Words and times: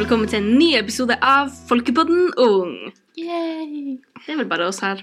velkommen 0.00 0.30
til 0.32 0.40
en 0.40 0.54
ny 0.56 0.70
episode 0.78 1.12
av 1.20 1.50
Folkepodden 1.68 2.30
Ung. 2.40 2.70
Yay! 3.20 3.98
Det 4.24 4.32
er 4.32 4.38
vel 4.38 4.48
bare 4.48 4.70
oss 4.70 4.78
her. 4.80 5.02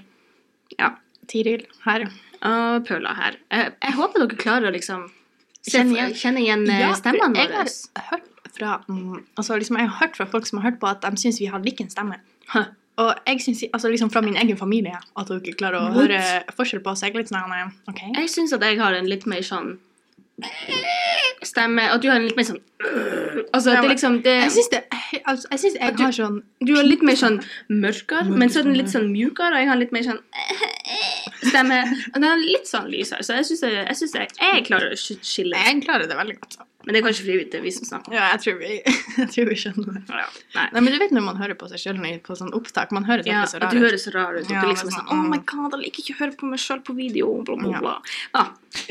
Ja. 0.74 0.88
Tiril 1.30 1.62
her. 1.84 2.08
Og 2.42 2.86
Paula 2.88 3.12
her. 3.14 3.36
Jeg, 3.52 3.76
jeg 3.84 3.94
håper 3.94 4.24
dere 4.24 4.38
klarer 4.40 4.70
å 4.70 4.74
liksom 4.74 5.04
Kjenne 5.68 5.94
igjen. 5.94 6.16
kjenne 6.18 6.42
igjen 6.42 6.64
eh, 6.66 6.80
Ja, 6.82 6.90
stemmene 6.98 7.44
jeg 7.44 7.52
har 7.54 7.70
hørt 8.08 8.50
fra 8.56 8.74
mm, 8.88 9.20
altså 9.38 9.58
liksom, 9.60 9.76
Jeg 9.78 9.90
har 9.90 9.98
hørt 10.00 10.18
fra 10.18 10.26
folk 10.32 10.46
som 10.48 10.60
har 10.60 10.70
hørt 10.70 10.78
på 10.82 10.88
at 10.90 11.02
de 11.04 11.20
syns 11.20 11.38
vi 11.42 11.50
har 11.52 11.62
liken 11.62 11.90
stemme. 11.92 12.18
Hæ. 12.54 12.64
Og 12.98 13.12
jeg 13.28 13.42
synes, 13.44 13.62
altså 13.70 13.92
liksom 13.92 14.10
fra 14.10 14.24
min 14.24 14.38
egen 14.40 14.58
familie 14.58 14.98
at 14.98 15.30
dere 15.30 15.54
klarer 15.60 15.78
å 15.78 15.92
What? 15.92 16.08
høre 16.08 16.22
forskjell 16.58 16.82
på 16.82 16.96
oss. 16.96 17.04
Jeg 17.06 17.14
er 17.14 17.22
litt 17.22 17.30
sånn 17.30 17.54
eh, 17.54 18.02
Jeg 18.18 18.34
syns 18.34 18.56
at 18.56 18.66
jeg 18.66 18.80
har 18.82 18.98
en 18.98 19.10
litt 19.10 19.28
mer 19.30 19.46
sånn 19.46 19.76
stemme 21.42 21.82
At 21.90 22.02
du 22.02 22.08
har 22.10 22.16
en 22.20 22.26
litt 22.28 22.36
mer 22.38 22.46
sånn 22.48 22.60
Altså, 23.54 23.72
at 23.74 23.82
det 23.82 23.90
liksom 23.90 24.20
det, 24.22 24.34
Jeg 24.44 24.52
syns 24.54 24.68
det 24.72 24.80
altså, 25.24 25.48
Jeg 25.50 25.58
synes 25.64 25.76
jeg 25.80 25.96
du- 25.98 26.02
har 26.04 26.12
sånn 26.12 26.42
Du 26.64 26.74
har 26.76 26.84
litt 26.86 27.02
mer 27.02 27.18
sånn 27.18 27.40
mørkere, 27.84 28.28
men 28.30 28.48
så 28.50 28.60
er 28.60 28.68
den 28.68 28.76
litt 28.78 28.90
sånn 28.92 29.08
mjukere, 29.12 29.52
og 29.54 29.58
jeg 29.62 29.68
har 29.68 29.76
litt 29.80 29.92
mer 29.92 30.02
sånn 30.06 30.20
stemme. 31.42 31.82
Og 32.12 32.16
den 32.20 32.28
er 32.30 32.40
litt 32.42 32.66
sånn 32.70 32.88
lysere, 32.92 33.22
så 33.26 33.38
jeg 33.38 33.46
syns 33.50 33.62
jeg, 33.66 33.76
jeg, 33.84 34.08
jeg, 34.14 34.32
jeg 34.42 34.64
klarer 34.70 34.94
å 34.94 34.98
sk- 34.98 35.22
skille. 35.24 35.56
Jeg 35.68 35.84
klarer 35.86 36.08
det 36.10 36.16
veldig 36.18 36.38
godt. 36.40 36.58
Men 36.86 36.94
det 36.94 37.00
er 37.02 37.04
kanskje 37.08 37.24
fordi 37.26 37.44
det 37.52 37.58
er 37.58 37.62
vi 37.66 37.70
som 37.74 37.84
snakker. 37.84 38.12
Ja, 38.16 38.28
jeg 38.32 38.40
tror 38.44 38.54
vi, 38.62 38.68
jeg 39.18 39.26
tror 39.34 39.48
vi 39.50 39.56
skjønner 39.60 39.96
det. 39.98 40.02
Ja, 40.08 40.26
nei. 40.54 40.66
Nei, 40.72 40.80
men 40.86 40.94
du 40.94 40.98
vet 41.02 41.10
når 41.12 41.24
man 41.26 41.36
hører 41.40 41.58
på 41.58 41.66
seg 41.68 41.82
sjøl 41.82 41.98
på 42.24 42.36
sånn 42.38 42.52
opptak 42.56 42.94
Man 42.96 43.04
høres 43.04 43.26
Ja, 43.28 43.42
alltid 43.42 43.52
så 43.52 43.60
rar 43.60 43.74
du 43.74 43.76
ut. 43.76 43.82
høres 43.82 44.04
så 44.06 44.12
rar 44.14 44.38
ut. 44.38 44.48
Ja, 44.48 44.62
du 44.62 44.70
liksom 44.70 44.88
er 44.88 44.94
sånn 44.94 45.08
sånn, 45.10 45.18
Oh 45.18 45.26
my 45.28 45.40
god, 45.50 45.74
jeg 45.74 45.82
liker 45.82 46.04
ikke 46.04 46.14
å 46.16 46.20
høre 46.22 46.36
på 46.40 46.48
meg 46.48 46.62
sjøl 46.62 46.80
på 46.86 46.94
video. 46.96 47.32
Bla, 47.44 47.58
bla, 47.60 47.82
bla. 47.82 47.96
Ja. 48.38 48.44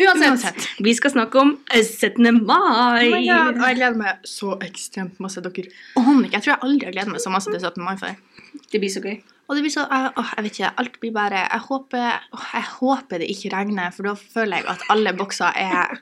Uansett, 0.04 0.28
Uansett. 0.30 0.68
vi 0.84 0.94
skal 1.00 1.16
snakke 1.16 1.42
om 1.42 1.56
17. 1.74 2.28
mai. 2.44 3.08
Oh 3.08 3.18
og 3.18 3.66
jeg 3.72 3.80
gleder 3.80 3.98
meg 4.04 4.28
så 4.30 4.54
ekstremt 4.68 5.18
masse. 5.24 5.42
Dere 5.42 5.72
aner 5.98 6.28
ikke. 6.28 6.36
Jeg 6.38 6.44
tror 6.46 6.54
jeg 6.54 6.62
aldri 6.70 6.92
har 6.92 6.98
gledet 7.00 7.16
meg 7.16 7.24
så 7.24 7.34
masse 7.34 7.50
til 7.50 7.64
17. 7.64 7.82
mai 7.88 7.96
før. 8.04 8.20
Det 8.68 8.84
blir 8.84 8.94
så 8.94 9.02
gøy. 9.08 9.18
Og 9.48 9.56
det 9.56 9.64
blir 9.64 9.72
så 9.72 9.86
åh, 9.88 10.32
jeg 10.36 10.44
vet 10.44 10.58
ikke, 10.58 10.72
alt 10.82 10.98
blir 11.00 11.14
bare 11.16 11.46
Jeg 11.46 11.64
håper, 11.70 12.18
åh, 12.36 12.48
jeg 12.54 12.68
håper 12.74 13.22
det 13.22 13.30
ikke 13.32 13.52
regner, 13.54 13.94
for 13.96 14.10
da 14.10 14.16
føler 14.20 14.60
jeg 14.60 14.68
at 14.74 14.84
alle 14.92 15.14
bokser 15.16 15.56
er 15.56 15.96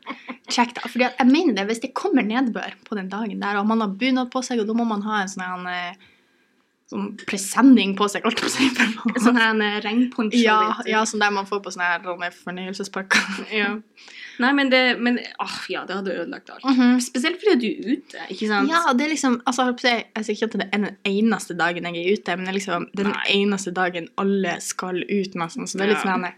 checked. 0.50 0.82
Fordi 0.82 1.06
jeg 1.06 1.30
mener 1.30 1.60
det, 1.60 1.68
hvis 1.70 1.84
det 1.84 1.94
kommer 1.98 2.26
nedbør 2.26 2.74
på 2.88 2.98
den 2.98 3.12
dagen 3.12 3.44
der, 3.44 3.60
og 3.62 3.70
man 3.70 3.86
har 3.86 3.94
bunad 3.94 4.34
på 4.34 4.42
seg, 4.46 4.64
og 4.64 4.70
da 4.70 4.78
må 4.78 4.88
man 4.90 5.06
ha 5.06 5.22
en 5.22 5.32
sånn 5.32 5.70
eh, 5.70 6.10
sånn 6.92 7.16
presenning 7.26 7.96
på 7.98 8.06
seg, 8.12 8.22
holdt 8.28 8.42
jeg 8.44 8.46
på 8.46 8.52
å 8.52 8.54
si. 8.54 8.68
Sånn 9.26 9.40
her 9.40 9.56
en 9.56 9.62
eh, 9.66 9.80
regnponcho. 9.82 10.38
Ja, 10.38 10.58
du. 10.84 10.90
ja, 10.92 11.00
sånn 11.10 11.24
der 11.24 11.32
man 11.34 11.48
får 11.50 11.64
på 11.66 11.72
sånne 11.74 11.88
her 11.96 12.04
sånne 12.06 12.30
fornøyelsesparker. 12.44 13.32
Ja. 13.62 13.72
Nei, 14.44 14.50
men 14.52 14.70
det 14.70 14.82
men, 15.00 15.18
åh, 15.40 15.58
ja, 15.72 15.86
det 15.88 15.96
hadde 15.96 16.12
ødelagt 16.20 16.50
alt. 16.52 16.66
Mhm. 16.68 16.98
Spesielt 17.02 17.40
fordi 17.40 17.56
du 17.62 17.68
er 17.72 17.94
ute, 17.96 18.26
ikke 18.36 18.50
sant? 18.52 18.70
Ja, 18.70 18.82
det 18.94 19.06
er 19.08 19.14
liksom 19.16 19.38
altså, 19.48 19.70
jeg 19.82 20.06
jeg 20.12 20.26
sier 20.28 20.36
ikke 20.36 20.50
at 20.52 20.58
det 20.60 20.66
er 20.68 20.82
den 20.84 20.98
eneste 21.08 21.56
dagen 21.58 21.88
jeg 21.88 22.02
er 22.04 22.18
ute, 22.20 22.36
men 22.36 22.46
det 22.46 22.52
er 22.52 22.58
liksom 22.60 22.88
den 23.00 23.14
Nei. 23.14 23.22
eneste 23.38 23.72
dagen 23.74 24.10
alle 24.22 24.58
skal 24.62 25.00
ut, 25.08 25.38
nesten. 25.40 25.66
Så 25.66 25.80
det 25.80 25.88
er 25.88 25.94
litt 25.96 26.04
sånn 26.04 26.28
her, 26.28 26.36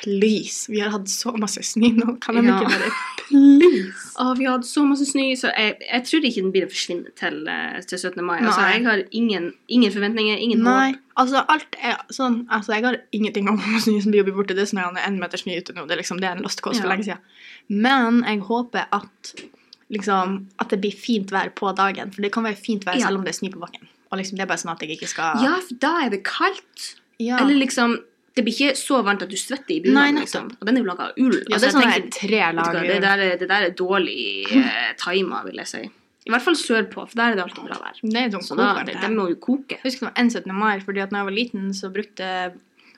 Please. 0.00 0.68
Vi 0.70 0.80
har 0.80 0.92
hatt 0.94 1.08
så 1.10 1.32
masse 1.40 1.62
snø 1.66 1.90
nå. 1.96 2.14
Kan 2.20 2.36
de 2.36 2.42
Ja. 2.46 2.60
ikke 2.60 2.70
bare 2.70 2.90
Please. 3.30 4.10
Å, 4.20 4.32
vi 4.38 4.46
hadde 4.48 4.66
så 4.66 4.82
masse 4.86 5.06
snø, 5.08 5.28
så 5.38 5.52
jeg, 5.54 5.76
jeg 5.86 6.04
tror 6.08 6.26
ikke 6.28 6.42
den 6.44 6.52
blir 6.54 6.66
å 6.66 6.70
forsvinne 6.72 7.12
til, 7.18 7.36
eh, 7.48 7.78
til 7.86 8.00
17. 8.00 8.18
mai. 8.26 8.36
Altså, 8.40 8.64
jeg 8.74 8.84
har 8.88 9.04
ingen, 9.16 9.46
ingen 9.70 9.94
forventninger, 9.94 10.42
ingen 10.42 10.64
Nei, 10.66 10.90
håp. 10.92 11.00
altså 11.22 11.44
alt 11.54 11.78
er 11.78 12.00
sånn 12.14 12.40
Altså, 12.50 12.74
jeg 12.74 12.86
har 12.88 12.98
ingenting 13.16 13.48
om 13.52 13.60
snø 13.84 13.96
som 14.02 14.12
blir 14.14 14.26
borte. 14.34 14.56
Det 14.58 14.66
det 14.66 14.82
er 14.82 15.06
en 15.06 15.20
meter 15.22 15.40
snø 15.40 15.56
ute 15.60 15.76
nå. 15.76 15.86
Det 15.86 15.96
er 15.96 16.02
liksom 16.02 16.20
det 16.20 16.28
er 16.28 16.36
en 16.36 16.44
lost 16.44 16.62
cause 16.64 16.82
for 16.82 16.90
lenge 16.90 17.06
siden. 17.06 17.22
Men 17.70 18.22
jeg 18.26 18.42
håper 18.50 18.86
at 18.92 19.34
liksom 19.90 20.46
At 20.58 20.70
det 20.70 20.80
blir 20.82 20.94
fint 20.94 21.30
vær 21.30 21.50
på 21.54 21.72
dagen. 21.76 22.12
For 22.14 22.22
det 22.22 22.32
kan 22.34 22.44
være 22.46 22.58
fint 22.58 22.84
vær 22.86 22.98
Ja. 22.98 23.06
selv 23.08 23.18
om 23.18 23.24
det 23.24 23.34
er 23.34 23.38
snø 23.40 23.50
på 23.54 23.62
bakken. 23.62 23.88
Og 24.10 24.18
liksom, 24.18 24.36
det 24.36 24.42
er 24.42 24.50
bare 24.50 24.58
sånn 24.58 24.72
at 24.74 24.80
jeg 24.82 24.98
ikke 24.98 25.08
skal 25.08 25.42
Ja, 25.42 25.56
for 25.62 25.74
da 25.78 25.92
er 26.04 26.10
det 26.10 26.24
kaldt. 26.24 26.96
Ja. 27.20 27.38
Eller 27.38 27.54
liksom 27.54 27.98
Det 28.36 28.44
blir 28.46 28.54
ikke 28.54 28.76
så 28.78 29.00
varmt 29.02 29.22
at 29.22 29.28
du 29.32 29.36
svetter 29.36 29.74
i 29.74 29.80
bunaden, 29.82 30.20
liksom. 30.22 30.50
Og 30.60 30.66
den 30.66 30.76
er 30.76 30.80
jo 30.84 30.86
laga 30.86 31.08
av 31.10 31.16
ull. 31.18 31.34
Ja, 31.48 31.56
Altså, 31.56 31.66
det 31.66 31.68
er 31.68 31.74
sånn 31.74 31.82
tenker- 31.82 32.12
det, 32.86 33.00
der 33.02 33.18
er, 33.24 33.36
det 33.40 33.48
der 33.48 33.62
er 33.66 33.70
dårlig 33.70 34.46
eh, 34.52 34.92
tima, 34.96 35.42
vil 35.44 35.56
jeg 35.56 35.66
si. 35.66 35.82
I 36.26 36.30
hvert 36.30 36.42
fall 36.44 36.54
sørpå, 36.54 37.08
for 37.08 37.16
der 37.16 37.32
er 37.32 37.34
det 37.34 37.42
alltid 37.42 37.64
bra 37.64 37.78
vær. 37.80 37.96
Det 38.02 38.16
er 38.20 38.30
sånn 38.30 38.42
Så 38.44 38.56
da, 38.56 38.84
de, 38.84 38.92
de 38.92 39.08
må 39.14 39.28
jo 39.30 39.36
koke. 39.40 39.78
Jeg 39.78 39.82
husker 39.82 40.06
det 40.06 40.12
var 40.12 40.20
en 40.22 40.30
17. 40.30 40.52
mai, 40.54 40.80
fordi 40.84 41.00
at 41.00 41.10
når 41.10 41.18
jeg 41.18 41.24
var 41.30 41.36
liten, 41.38 41.70
så 41.74 41.90
brukte 41.90 42.52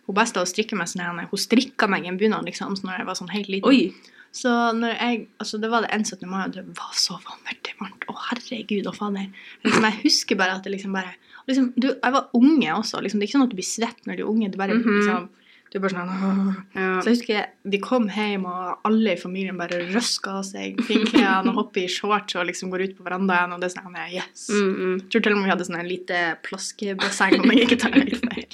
hun 0.06 0.15
besta 0.15 0.43
å 0.43 0.47
strikke 0.47 0.75
meg 0.76 0.88
sånn. 0.91 1.22
Hun 1.31 1.38
strikka 1.38 1.88
meg 1.88 2.04
en 2.06 2.19
bunad, 2.19 2.44
liksom, 2.44 2.75
når 2.82 2.99
jeg 2.99 3.06
var 3.06 3.14
sånn 3.14 3.31
helt 3.31 3.49
liten. 3.49 3.69
Oi! 3.70 3.93
Så 4.34 4.49
når 4.75 4.97
jeg, 4.99 5.28
altså 5.38 5.60
det 5.60 5.69
var 5.70 5.82
det 5.84 5.91
en 5.93 6.04
17. 6.04 6.26
mai, 6.28 6.44
og 6.47 6.53
det 6.56 6.64
var 6.76 6.93
så 6.97 7.14
vanvittig 7.22 7.62
varmt. 7.82 8.06
Å, 8.09 8.15
herregud 8.31 8.87
og 8.91 8.97
fader. 8.97 9.28
Liksom, 9.65 9.82
jeg 9.91 10.00
husker 10.04 10.37
bare 10.41 10.56
at 10.56 10.65
det 10.65 10.72
liksom 10.76 10.93
bare 10.97 11.15
liksom, 11.48 11.72
du, 11.76 11.88
Jeg 11.93 12.12
var 12.12 12.28
unge 12.38 12.70
også. 12.78 13.03
Liksom, 13.03 13.19
det 13.20 13.26
er 13.26 13.31
ikke 13.31 13.38
sånn 13.38 13.47
at 13.48 13.54
du 13.54 13.59
blir 13.60 13.69
svett 13.69 14.06
når 14.06 14.16
du 14.16 14.22
er 14.22 14.31
unge. 14.32 14.50
Du 14.53 14.59
bare, 14.59 14.75
Mhm. 14.78 14.98
liksom, 15.00 15.28
du 15.72 15.78
er 15.78 15.84
bare 15.87 15.94
sånn. 15.97 16.53
Ja. 16.77 17.00
Så 17.00 17.09
jeg 17.10 17.16
husker 17.16 17.47
vi 17.72 17.78
kom 17.81 18.09
hjem, 18.12 18.44
og 18.49 18.84
alle 18.88 19.15
i 19.16 19.21
familien 19.21 19.56
bare 19.56 19.81
røska 19.94 20.38
av 20.43 20.44
seg 20.44 20.81
finklærne 20.84 21.49
og 21.53 21.59
hopper 21.62 21.87
i 21.87 21.88
shorts 21.91 22.37
og 22.37 22.47
liksom 22.50 22.71
går 22.72 22.87
ut 22.91 22.97
på 22.99 23.06
verandaen, 23.09 23.55
og 23.56 23.60
det 23.62 23.71
er 23.71 23.77
sånn 23.78 23.97
yes. 24.12 24.47
Mm, 24.53 24.72
mm. 24.72 24.97
Jeg 25.00 25.11
tror 25.15 25.25
til 25.27 25.32
og 25.32 25.38
med 25.41 25.49
vi 25.49 25.55
hadde 25.56 25.69
sånn 25.71 25.81
en 25.81 25.88
lite 25.88 26.22
plaskebasseng, 26.47 27.38
om 27.41 27.53
jeg 27.55 27.66
ikke 27.69 27.81
tar 27.87 27.97
helt 27.97 28.21
feil. 28.21 28.49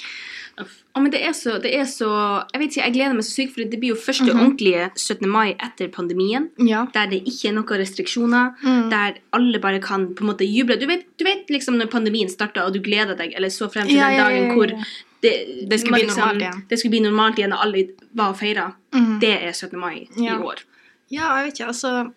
Uff. 0.59 0.71
Men 0.99 1.11
det 1.13 1.21
er, 1.23 1.31
så, 1.37 1.53
det 1.63 1.69
er 1.71 1.85
så 1.87 2.09
Jeg 2.51 2.59
vet 2.59 2.73
ikke, 2.73 2.81
jeg 2.83 2.93
gleder 2.97 3.13
meg 3.15 3.23
så 3.23 3.31
sykt, 3.31 3.53
for 3.55 3.63
det 3.71 3.77
blir 3.79 3.93
jo 3.93 3.99
første 3.99 4.25
Mhm. 4.33 4.39
ordentlige 4.43 4.89
17. 4.99 5.29
mai 5.31 5.53
etter 5.55 5.87
pandemien. 5.87 6.49
Ja. 6.59 6.81
Der 6.93 7.07
det 7.07 7.21
ikke 7.29 7.47
er 7.47 7.53
noen 7.55 7.79
restriksjoner. 7.79 8.49
Mm. 8.63 8.89
Der 8.91 9.19
alle 9.31 9.59
bare 9.63 9.79
kan 9.79 10.09
på 10.15 10.25
en 10.25 10.31
måte 10.33 10.43
juble. 10.43 10.75
Du 10.81 10.85
vet, 10.89 11.05
du 11.17 11.23
vet 11.23 11.47
liksom 11.47 11.77
når 11.79 11.87
pandemien 11.93 12.27
starta, 12.27 12.65
og 12.65 12.73
du 12.75 12.81
gleder 12.83 13.15
deg 13.15 13.31
eller 13.37 13.47
så 13.47 13.69
frem 13.71 13.87
til 13.87 13.95
Ja, 13.95 14.09
den 14.09 14.19
dagen 14.19 14.43
ja, 14.43 14.47
ja, 14.49 14.55
hvor 14.57 14.69
ja. 14.75 14.83
Det, 15.21 15.31
Det 15.69 15.79
skulle 15.79 15.97
liksom, 15.97 16.15
bli 16.15 16.21
normalt 16.21 16.41
igjen. 16.41 16.63
Det 16.69 16.79
skulle 16.79 16.91
bli 16.95 16.99
normalt 17.03 17.37
igjen, 17.41 17.53
og 17.53 17.65
alle 17.65 17.83
var 18.15 18.29
og 18.33 18.37
feira. 18.39 18.73
Mm. 18.95 19.19
Det 19.19 19.33
er 19.43 19.51
17. 19.53 19.79
mai 19.79 20.07
Ja. 20.17 20.37
i 20.37 20.41
år. 20.41 20.63
Ja, 21.09 21.35
jeg 21.37 21.45
vet 21.45 21.53
ikke, 21.59 21.67
altså 21.67 22.13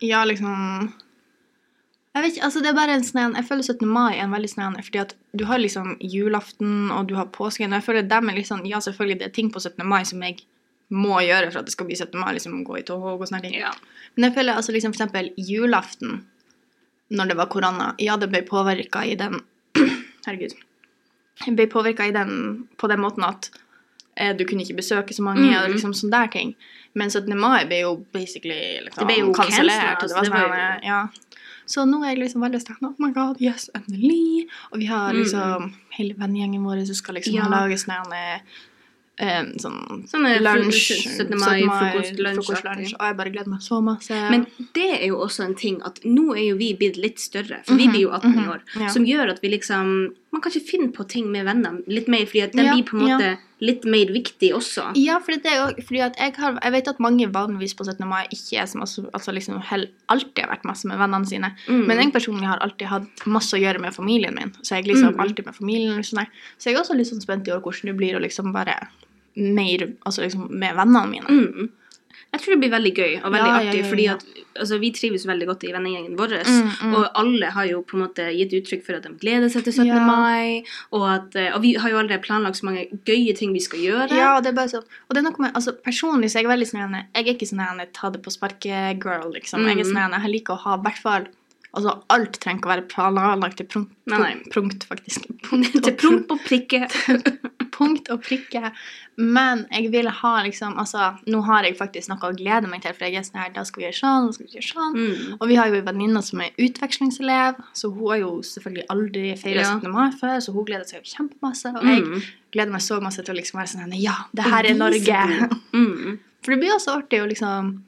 Ja, 0.00 0.24
liksom 0.24 0.92
Jeg 2.14 2.22
vet 2.24 2.32
ikke, 2.36 2.44
altså 2.44 2.60
det 2.62 2.68
er 2.70 2.74
bare 2.74 2.94
en 2.94 3.02
sånn 3.04 3.34
Jeg 3.36 3.44
føler 3.48 3.62
17. 3.62 3.86
mai 3.88 4.14
er 4.16 4.22
en 4.24 4.30
veldig 4.32 4.50
sånn 4.50 4.76
Fordi 4.82 4.98
at 5.00 5.14
du 5.36 5.44
har 5.44 5.58
liksom 5.58 5.96
julaften, 6.00 6.90
og 6.90 7.06
du 7.08 7.14
har 7.14 7.26
påsken. 7.26 7.72
Og 7.72 7.78
jeg 7.80 7.84
føler 7.84 8.08
dem 8.08 8.28
er 8.28 8.34
litt 8.34 8.46
liksom 8.48 8.64
Ja, 8.66 8.78
selvfølgelig, 8.78 9.18
det 9.18 9.26
er 9.28 9.34
ting 9.34 9.50
på 9.50 9.60
17. 9.60 9.86
mai 9.86 10.02
som 10.04 10.22
jeg 10.22 10.40
må 10.90 11.20
gjøre 11.22 11.52
for 11.52 11.60
at 11.60 11.66
det 11.66 11.72
skal 11.72 11.86
bli 11.86 11.94
17. 11.94 12.18
mai, 12.18 12.32
liksom 12.34 12.64
gå 12.66 12.78
i 12.78 12.82
tog 12.82 13.04
og 13.04 13.20
sånne 13.28 13.42
ting. 13.42 13.54
Ja. 13.60 13.70
Men 14.16 14.24
jeg 14.30 14.34
føler 14.34 14.54
altså 14.56 14.72
liksom 14.72 14.92
for 14.94 15.04
eksempel 15.04 15.30
julaften, 15.38 16.24
når 17.10 17.28
det 17.28 17.36
var 17.36 17.46
korona 17.46 17.94
Ja, 17.98 18.16
det 18.16 18.30
ble 18.30 18.42
påvirka 18.42 19.04
i 19.06 19.14
den 19.14 19.40
Herregud. 20.26 20.54
Ble 21.46 21.66
påvirka 21.66 22.04
på 22.76 22.88
den 22.88 23.00
måten 23.00 23.24
at 23.24 23.50
eh, 24.16 24.34
du 24.36 24.44
kunne 24.44 24.62
ikke 24.62 24.76
besøke 24.76 25.14
så 25.16 25.22
mange, 25.22 25.40
mm. 25.48 25.56
og 25.64 25.70
liksom 25.72 25.94
sånne 25.96 26.10
der 26.10 26.26
ting. 26.34 26.54
Men 26.94 27.08
17. 27.10 27.38
mai 27.38 27.64
ble 27.64 27.80
jo 27.84 27.96
basically 28.12 28.80
liksom, 28.84 29.06
Det 29.06 29.06
ble 29.06 29.18
jo 29.22 29.32
kansellert. 29.32 30.02
sånn, 30.10 30.82
ja. 30.84 31.08
Så 31.70 31.84
nå 31.86 32.00
er 32.02 32.16
jeg 32.16 32.18
liksom 32.24 32.42
veldig 32.42 32.60
sterk. 32.60 32.80
Oh 32.82 32.94
my 32.98 33.12
god, 33.14 33.38
yes, 33.40 33.68
endelig! 33.78 34.48
Og 34.72 34.80
vi 34.80 34.86
har 34.90 35.12
Mm. 35.12 35.20
liksom 35.22 35.74
hele 35.96 36.14
vennegjengen 36.14 36.64
vår 36.64 36.84
som 36.86 36.94
skal 36.94 37.14
liksom 37.14 37.34
Ja. 37.34 37.46
lage 37.48 37.78
sånne 37.78 38.18
eh, 38.34 38.40
eh, 39.18 39.44
sånn 39.56 40.08
Sånn 40.08 40.26
lunsj. 40.42 40.96
17. 41.16 41.38
mai, 41.38 41.62
frokost, 41.62 42.16
frokostlunsj. 42.18 42.94
Og 42.98 43.06
jeg 43.06 43.16
bare 43.16 43.30
gleder 43.30 43.48
meg 43.48 43.60
så 43.60 43.80
masse. 43.82 44.10
Men 44.30 44.46
det 44.74 45.00
er 45.02 45.06
jo 45.06 45.18
også 45.18 45.44
en 45.44 45.54
ting 45.54 45.80
at 45.84 46.00
nå 46.04 46.34
er 46.36 46.48
jo 46.50 46.56
vi 46.56 46.74
blitt 46.74 46.96
litt 46.96 47.18
større, 47.20 47.62
for 47.64 47.76
vi 47.76 47.86
Mhm, 47.86 47.92
blir 47.92 48.00
jo 48.00 48.10
18 48.10 48.32
i 48.34 48.36
mhm, 48.42 48.48
år, 48.50 48.60
ja. 48.80 48.88
som 48.88 49.04
gjør 49.04 49.30
at 49.30 49.40
vi 49.40 49.48
liksom 49.50 50.14
Man 50.32 50.40
kan 50.42 50.52
ikke 50.52 50.68
finne 50.70 50.92
på 50.94 51.02
ting 51.10 51.26
med 51.32 51.44
venner 51.44 51.80
litt 51.90 52.06
mer, 52.08 52.22
fordi 52.26 52.42
at 52.44 52.52
den 52.54 52.64
Ja, 52.68 52.74
blir 52.76 52.84
på 52.86 52.96
en 52.96 53.02
måte 53.02 53.24
ja. 53.32 53.36
litt 53.66 53.82
mer 53.84 54.12
viktig 54.14 54.52
også. 54.54 54.84
Ja, 54.96 55.16
for 55.18 55.34
det 55.34 55.54
fordi 55.82 55.98
jeg, 55.98 56.34
har, 56.38 56.58
jeg 56.62 56.72
vet 56.76 56.88
at 56.92 57.00
mange 57.02 57.26
vanligvis 57.34 57.74
på 57.74 57.82
17. 57.84 58.06
mai 58.06 58.26
ikke 58.30 58.60
er 58.62 58.66
som 58.70 58.80
altså, 58.86 59.32
liksom 59.34 59.58
alltid 60.08 60.38
har 60.44 60.52
vært 60.52 60.64
masse 60.70 60.86
med 60.86 60.98
vennene 61.02 61.26
sine. 61.26 61.50
Mm. 61.66 61.82
Men 61.90 61.98
jeg 62.04 62.12
personlig 62.14 62.46
har 62.46 62.62
alltid 62.62 62.86
hatt 62.92 63.26
masse 63.26 63.58
å 63.58 63.60
gjøre 63.60 63.82
med 63.82 63.92
familien 63.96 64.34
min. 64.38 64.54
Så 64.62 64.76
jeg 64.78 64.86
liksom 64.86 65.14
Mm. 65.16 65.20
alltid 65.20 65.46
med 65.46 65.54
familien 65.58 65.96
der. 66.00 66.30
Så 66.58 66.70
jeg 66.70 66.76
er 66.76 66.80
også 66.84 66.94
litt 66.96 67.10
sånn 67.10 67.20
spent 67.26 67.48
i 67.48 67.50
år 67.50 67.60
hvordan 67.60 67.90
det 67.90 67.96
blir 67.96 68.14
å 68.14 68.22
liksom 68.22 68.52
være 68.54 68.78
mer 69.36 69.86
altså 70.06 70.22
liksom 70.22 70.46
med 70.50 70.76
vennene 70.76 71.06
mine. 71.10 71.26
Mm. 71.26 71.70
Jeg 72.30 72.42
tror 72.42 72.54
det 72.54 72.60
blir 72.62 72.70
veldig 72.70 72.92
gøy 72.94 73.12
og 73.24 73.32
veldig 73.34 73.48
Ja, 73.50 73.54
ja, 73.60 73.70
artig, 73.70 73.80
ja, 73.82 73.88
fordi 73.90 74.04
at 74.12 74.24
altså, 74.54 74.78
vi 74.78 74.90
trives 74.94 75.24
veldig 75.26 75.46
godt 75.48 75.64
i 75.66 75.72
vennegjengen 75.74 76.12
vår. 76.18 76.34
Mm, 76.46 76.68
mm. 76.70 76.92
Og 76.94 77.18
alle 77.22 77.50
har 77.56 77.66
jo 77.66 77.80
på 77.82 77.96
en 77.98 78.04
måte 78.04 78.26
gitt 78.36 78.54
uttrykk 78.60 78.84
for 78.86 78.98
at 79.00 79.08
de 79.08 79.10
gleder 79.18 79.50
seg 79.50 79.66
til 79.66 79.74
17. 79.74 79.88
Ja. 79.88 79.98
mai. 80.06 80.62
Og, 80.94 81.06
at, 81.10 81.34
eh, 81.34 81.50
og 81.56 81.64
vi 81.64 81.74
har 81.74 81.90
jo 81.90 81.98
allerede 81.98 82.22
planlagt 82.22 82.60
så 82.60 82.68
mange 82.68 82.86
gøye 83.08 83.34
ting 83.38 83.52
vi 83.56 83.64
skal 83.64 83.82
gjøre. 83.82 84.14
Ja, 84.14 84.36
det 84.40 84.52
er 84.52 84.58
bare 84.60 84.70
sånn 84.70 84.86
Og 84.86 85.16
det 85.16 85.24
er 85.24 85.26
noe 85.26 85.42
med 85.42 85.58
altså 85.58 85.74
Personlig 85.82 86.30
så 86.30 86.38
er 86.38 86.46
jeg 86.46 86.52
veldig 86.52 86.70
sånn 86.70 86.96
Jeg 87.00 87.26
er 87.26 87.34
ikke 87.34 87.50
sånn 87.50 87.64
en 87.66 87.82
ta 87.96 88.10
det 88.14 88.22
på 88.22 88.32
sparket-girl, 88.34 89.30
liksom. 89.34 89.66
Jeg 89.66 89.80
er 89.80 89.84
Mm. 89.90 89.92
sånn 89.96 90.22
Jeg 90.22 90.30
liker 90.36 90.54
å 90.54 90.62
ha 90.64 90.78
i 90.78 90.82
hvert 90.86 91.02
fall 91.02 91.28
Altså, 91.70 92.02
alt 92.10 92.40
trenger 92.42 92.58
ikke 92.58 92.66
å 92.66 92.72
være 92.72 92.88
planlagt 92.90 93.60
til 93.60 93.66
prompt, 93.70 93.94
prompt 94.50 94.86
faktisk. 94.90 95.28
til 95.86 95.94
prompt 95.94 96.32
og 96.34 96.40
prikke. 96.42 96.88
punkt 97.80 98.10
og 98.12 98.20
prikke. 98.22 98.70
Men 99.20 99.64
jeg 99.74 99.90
vil 99.92 100.06
ha 100.20 100.30
liksom 100.46 100.76
Altså, 100.80 101.10
nå 101.28 101.40
har 101.44 101.66
jeg 101.66 101.76
faktisk 101.76 102.08
noe 102.12 102.30
å 102.30 102.36
glede 102.36 102.68
meg 102.70 102.80
til, 102.84 102.94
for 102.96 103.04
jeg 103.08 103.18
er 103.20 103.26
sånn 103.26 103.40
her 103.42 103.50
Da 103.56 103.64
skal 103.68 103.82
vi 103.82 103.86
gjøre 103.88 103.98
sånn, 103.98 104.26
da 104.30 104.32
skal 104.36 104.46
vi 104.46 104.54
gjøre 104.56 104.68
sånn. 104.70 104.94
Mm. 104.96 105.34
Og 105.40 105.44
vi 105.50 105.58
har 105.60 105.68
jo 105.68 105.80
en 105.80 105.88
venninne 105.90 106.22
som 106.24 106.40
er 106.44 106.54
utvekslingselev, 106.64 107.58
så 107.76 107.90
hun 107.92 108.06
har 108.12 108.20
jo 108.22 108.30
selvfølgelig 108.46 108.86
aldri 108.94 109.24
feira 109.40 109.60
Ja. 109.66 109.74
17. 109.80 109.92
mai 109.92 110.10
før, 110.20 110.36
så 110.40 110.54
hun 110.56 110.64
gleder 110.68 110.84
seg 110.88 111.00
jo 111.02 111.10
kjempemasse. 111.16 111.74
Og 111.76 111.84
jeg 111.84 112.02
Mm. 112.06 112.22
gleder 112.52 112.72
meg 112.72 112.80
så 112.86 113.00
masse 113.02 113.22
til 113.24 113.34
å 113.34 113.38
liksom 113.38 113.60
være 113.60 113.72
sånn 113.74 113.94
Ja, 114.00 114.16
det 114.34 114.44
her 114.44 114.64
er 114.64 114.74
Norge. 114.74 115.50
Mm. 115.74 116.18
For 116.42 116.54
det 116.54 116.60
blir 116.62 116.72
også 116.76 116.96
artig 117.02 117.20
å 117.20 117.28
liksom 117.28 117.82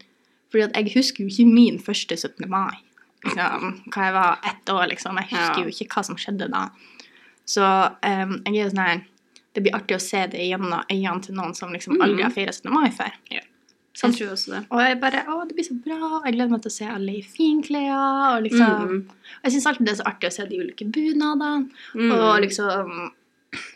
Fordi 0.52 0.64
at 0.64 0.74
jeg 0.76 0.92
husker 0.94 1.24
jo 1.24 1.28
ikke 1.32 1.48
min 1.48 1.78
første 1.80 2.12
17. 2.18 2.44
mai. 2.50 2.76
Liksom, 3.24 3.84
hva 3.94 4.02
jeg 4.04 4.12
var 4.12 4.38
ett 4.44 4.66
år, 4.68 4.88
liksom. 4.90 5.16
Jeg 5.16 5.28
husker 5.30 5.58
Ja. 5.60 5.64
jo 5.64 5.70
ikke 5.70 5.88
hva 5.94 6.04
som 6.04 6.16
skjedde 6.16 6.50
da. 6.52 6.68
Så 7.46 7.62
um, 7.64 8.42
jeg 8.44 8.54
er 8.56 8.64
jo 8.64 8.70
sånn 8.70 8.84
her 8.86 9.00
Det 9.54 9.62
blir 9.62 9.74
artig 9.76 9.96
å 9.96 10.00
se 10.00 10.26
det 10.32 10.40
gjennom 10.48 10.72
øynene 10.90 11.22
til 11.22 11.34
noen 11.34 11.54
som 11.54 11.72
liksom 11.72 12.00
aldri 12.00 12.22
har 12.22 12.30
feira 12.30 12.52
17. 12.52 12.70
mai 12.72 12.90
før. 12.90 13.12
Jeg 13.30 13.42
Sant. 13.94 14.16
tror 14.16 14.30
også 14.32 14.50
det. 14.54 14.66
Og 14.70 14.80
jeg 14.80 15.00
bare 15.00 15.24
Å, 15.28 15.46
det 15.48 15.54
blir 15.54 15.64
så 15.68 15.74
bra. 15.84 16.22
Jeg 16.24 16.32
gleder 16.34 16.50
meg 16.50 16.62
til 16.62 16.70
å 16.70 16.76
se 16.78 16.86
alle 16.88 17.12
i 17.18 17.22
finklær. 17.22 18.36
Og 18.38 18.42
liksom 18.48 18.88
Mm. 18.88 19.02
og 19.08 19.44
Jeg 19.44 19.52
syns 19.52 19.66
alltid 19.66 19.86
det 19.86 19.92
er 19.92 20.02
så 20.02 20.06
artig 20.08 20.28
å 20.30 20.32
se 20.32 20.46
de 20.46 20.58
ulike 20.62 20.84
bunadene. 20.90 21.68
Mm. 21.94 22.12
Og 22.12 22.40
liksom 22.40 23.10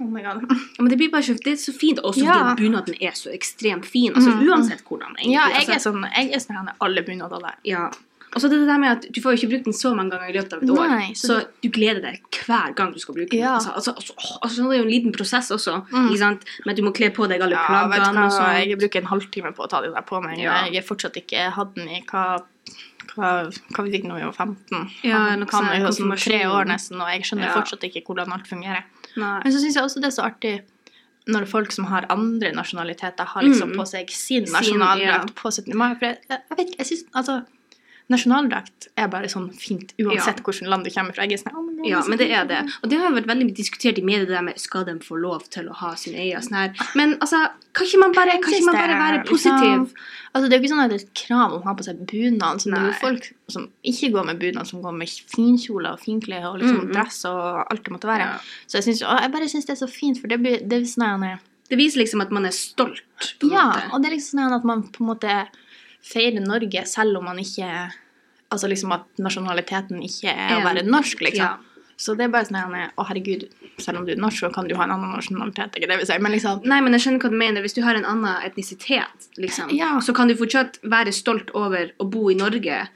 Oh 0.00 0.06
my 0.08 0.22
god. 0.22 0.40
Ja, 0.48 0.80
men 0.80 0.88
det 0.88 0.96
blir 0.96 1.10
bare 1.12 1.20
så, 1.22 1.34
det 1.36 1.52
er 1.52 1.56
så 1.60 1.72
fint, 1.76 1.98
også 2.00 2.24
Ja. 2.24 2.32
fordi 2.54 2.62
bunaden 2.64 2.94
er 2.98 3.10
så 3.12 3.28
ekstremt 3.28 3.84
fin. 3.84 4.14
Altså 4.14 4.30
Mm. 4.32 4.48
uansett 4.48 4.82
hvordan. 4.88 5.12
egentlig. 5.18 5.34
Ja, 5.34 5.48
jeg 5.52 5.68
altså, 5.68 5.74
er 5.74 5.92
sånn 5.92 6.10
Jeg 6.16 6.32
er 6.32 6.38
sånn 6.38 6.72
alle 6.80 7.02
bunader 7.02 7.38
der. 7.42 7.54
Ja. 7.64 7.90
Og 8.34 8.40
så 8.42 8.48
det 8.50 8.58
der 8.68 8.78
med 8.78 8.90
at 8.90 9.06
Du 9.14 9.20
får 9.22 9.32
jo 9.32 9.36
ikke 9.38 9.48
brukt 9.54 9.64
den 9.64 9.72
så 9.72 9.94
mange 9.96 10.10
ganger 10.10 10.28
i 10.28 10.32
løpet 10.36 10.52
av 10.52 10.62
et 10.62 10.70
år, 10.70 10.88
Nei, 10.88 11.12
så 11.14 11.26
så, 11.26 11.36
du 11.62 11.68
gleder 11.70 12.00
deg 12.02 12.20
hver 12.46 12.74
gang 12.76 12.92
du 12.92 12.98
skal 12.98 13.14
bruke 13.14 13.30
den. 13.30 13.38
Ja. 13.40 13.54
Altså, 13.54 13.70
altså, 13.72 13.92
altså, 13.96 14.38
altså, 14.42 14.62
det 14.66 14.72
er 14.74 14.82
jo 14.82 14.84
en 14.88 14.90
liten 14.90 15.12
prosess 15.12 15.50
også, 15.50 15.86
Mm. 15.92 16.08
ikke 16.10 16.18
sant? 16.18 16.44
med 16.66 16.72
at 16.72 16.76
du 16.76 16.82
må 16.82 16.92
kle 16.92 17.10
på 17.10 17.28
deg 17.28 17.40
alle 17.40 17.52
Ja, 17.56 17.86
plaggene 17.88 18.26
sånn. 18.30 18.66
jeg 18.66 18.78
bruker 18.78 19.00
en 19.00 19.06
halvtime 19.06 19.54
på 19.54 19.64
å 19.64 19.68
ta 19.70 19.80
de 19.80 19.92
der 19.94 20.02
på 20.02 20.20
meg. 20.22 20.38
Ja. 20.38 20.64
Jeg 20.66 20.82
har 20.82 20.88
fortsatt 20.94 21.16
ikke 21.16 21.50
hatt 21.52 21.74
den 21.74 21.88
i 21.88 22.02
hva, 22.10 22.42
hva, 23.16 23.30
hva 23.72 23.84
vi 23.86 23.90
fikk 23.94 24.04
når 24.04 24.18
vi 24.20 24.24
var 24.26 24.32
15. 24.32 24.90
Ja, 25.04 25.18
Han 25.30 25.46
kan 25.46 25.64
sånn 25.64 25.80
jo 25.80 25.88
sånn 25.88 26.16
tre 26.18 26.44
år 26.44 26.66
nesten, 26.66 27.00
og 27.00 27.08
jeg 27.08 27.22
skjønner 27.22 27.46
Ja. 27.48 27.54
fortsatt 27.54 27.84
ikke 27.88 28.04
hvordan 28.04 28.32
alt 28.32 28.46
fungerer. 28.46 28.84
Nei. 29.16 29.40
Men 29.44 29.52
så 29.52 29.60
syns 29.62 29.74
jeg 29.74 29.84
også 29.84 30.00
det 30.02 30.10
er 30.12 30.16
så 30.22 30.24
artig 30.26 30.60
når 31.28 31.46
folk 31.48 31.72
som 31.72 31.86
har 31.86 32.04
andre 32.10 32.52
nasjonaliteter, 32.52 33.24
har 33.26 33.42
liksom 33.42 33.72
Mm. 33.72 33.76
på 33.76 33.86
seg 33.88 34.10
sin 34.10 34.44
nasjonaldrakt 34.44 35.30
ja. 35.30 35.34
på 35.34 35.50
17. 35.50 35.74
mai. 35.74 35.94
For 35.94 36.06
jeg, 36.06 36.18
jeg 36.28 36.40
vet 36.50 36.66
ikke, 36.68 36.76
jeg 36.78 36.86
synes, 36.86 37.04
altså 37.14 37.44
Nasjonaldrakt 38.08 38.86
er 38.96 39.08
bare 39.10 39.26
sånn 39.26 39.48
fint 39.58 39.92
uansett 39.98 40.38
Ja. 40.38 40.42
hvilket 40.46 40.68
land 40.70 40.84
du 40.84 40.90
kommer 40.94 41.12
fra. 41.14 41.24
Jeg 41.26 41.32
er 41.32 41.42
sånn, 41.42 41.56
oh 41.58 41.64
God, 41.76 41.86
Ja, 41.88 42.02
men 42.06 42.18
det 42.18 42.30
er 42.30 42.44
det. 42.46 42.60
Og 42.82 42.88
det 42.90 42.98
har 43.00 43.10
jo 43.10 43.16
vært 43.16 43.26
veldig 43.26 43.54
diskutert 43.56 43.98
i 43.98 44.02
media, 44.02 44.20
det 44.24 44.28
der 44.36 44.42
med 44.42 44.58
skal 44.60 44.84
de 44.84 44.94
få 45.00 45.18
lov 45.20 45.42
til 45.50 45.66
å 45.68 45.74
ha 45.74 45.94
sin 45.96 46.14
egen 46.14 46.40
sånn 46.40 46.54
her 46.54 46.72
Men 46.94 47.16
altså, 47.18 47.48
kan 47.74 47.86
ikke 47.86 47.98
man 47.98 48.12
bare, 48.12 48.30
kan 48.40 48.52
ikke 48.54 48.64
man 48.64 48.74
bare 48.74 48.98
være 49.00 49.24
positiv? 49.26 49.92
Altså, 50.34 50.48
det 50.48 50.52
er 50.52 50.58
jo 50.58 50.62
ikke 50.62 50.72
sånn 50.74 50.84
at 50.84 50.90
det 50.90 51.00
er 51.00 51.04
et 51.04 51.14
krav 51.14 51.52
om 51.52 51.60
å 51.62 51.64
ha 51.64 51.74
på 51.74 51.84
seg 51.84 52.06
bunad. 52.06 52.60
Så 52.60 52.70
det 52.70 52.78
er 52.78 52.86
jo 52.86 52.92
folk 53.00 53.32
som 53.48 53.68
ikke 53.84 54.12
går 54.12 54.24
med 54.26 54.38
bunad, 54.38 54.66
som 54.66 54.82
går 54.82 54.94
med 54.96 55.08
finkjoler 55.08 55.92
og 55.92 56.00
finklær 56.00 56.44
og 56.54 56.60
liksom 56.60 56.86
Mhm. 56.86 56.92
dress 56.92 57.24
og 57.24 57.66
alt 57.70 57.82
det 57.84 57.92
måtte 57.92 58.06
være. 58.06 58.18
Ja. 58.20 58.38
Så 58.68 58.78
jeg, 58.78 58.84
synes, 58.84 59.00
jeg 59.00 59.32
bare 59.32 59.48
syns 59.48 59.66
det 59.66 59.70
er 59.80 59.86
så 59.86 59.90
fint, 59.90 60.20
for 60.20 60.28
det 60.28 60.40
blir 60.40 60.58
det 60.68 60.72
er 60.72 60.84
sånn 60.86 61.22
her- 61.24 61.40
Det 61.68 61.76
viser 61.78 61.98
liksom 61.98 62.20
at 62.22 62.30
man 62.30 62.44
er 62.46 62.50
stolt, 62.52 63.00
Ja, 63.42 63.72
måte. 63.72 63.92
og 63.94 64.02
det 64.02 64.12
er 64.12 64.16
liksom 64.16 64.38
sånn 64.38 64.54
at 64.54 64.64
man 64.64 64.82
på 64.84 65.00
en 65.00 65.06
måte 65.16 65.48
feirer 66.06 66.44
Norge 66.46 66.86
selv 66.86 67.18
om 67.20 67.24
man 67.32 67.38
ikke 67.42 67.70
Altså 68.46 68.68
liksom 68.70 68.92
at 68.94 69.02
nasjonaliteten 69.18 69.98
ikke 70.06 70.30
er 70.30 70.52
å 70.60 70.62
være 70.62 70.84
norsk, 70.86 71.18
liksom. 71.26 71.42
Ja. 71.42 71.56
Så 71.98 72.14
det 72.16 72.26
er 72.28 72.28
bare 72.30 72.46
sånn 72.46 72.58
at, 72.62 72.92
Å, 72.94 73.06
herregud, 73.08 73.48
selv 73.82 73.98
om 73.98 74.04
du 74.06 74.12
er 74.12 74.20
norsk, 74.22 74.38
så 74.44 74.50
kan 74.54 74.68
du 74.68 74.76
ha 74.78 74.84
en 74.84 74.92
annen 74.94 75.10
nasjonalitet. 75.16 75.74
Ikke 75.80 75.88
det 75.90 75.96
vil 75.98 76.06
si, 76.06 76.18
men 76.22 76.30
liksom 76.36 76.62
Nei, 76.64 76.78
men 76.80 76.92
jeg 76.94 77.02
skjønner 77.02 77.24
hva 77.24 77.30
du 77.32 77.36
mener. 77.40 77.60
Hvis 77.66 77.74
du 77.74 77.82
har 77.82 77.98
en 77.98 78.04
annen 78.06 78.36
etnisitet, 78.46 79.26
liksom, 79.36 79.72
Ja. 79.74 79.98
så 79.98 80.14
kan 80.14 80.28
du 80.28 80.36
fortsatt 80.36 80.78
være 80.84 81.12
stolt 81.12 81.50
over 81.54 81.90
å 81.98 82.08
bo 82.08 82.28
i 82.30 82.34
Norge 82.38 82.86